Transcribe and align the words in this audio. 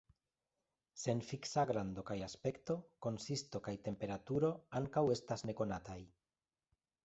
Sen 1.01 1.19
fiksa 1.31 1.65
grando 1.71 2.05
kaj 2.07 2.17
aspekto, 2.29 2.77
konsisto 3.07 3.63
kaj 3.69 3.77
temperaturo 3.91 4.53
ankaŭ 4.83 5.07
estas 5.19 5.49
nekonataj. 5.51 6.03